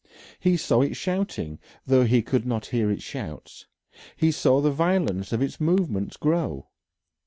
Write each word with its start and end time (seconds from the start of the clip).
He 0.39 0.57
saw 0.57 0.81
it 0.81 0.95
shouting, 0.95 1.59
though 1.85 2.05
he 2.05 2.23
could 2.23 2.43
not 2.43 2.65
hear 2.73 2.89
its 2.89 3.03
shouts; 3.03 3.67
he 4.15 4.31
saw 4.31 4.59
the 4.59 4.71
violence 4.71 5.31
of 5.31 5.43
its 5.43 5.61
movements 5.61 6.17
grow. 6.17 6.69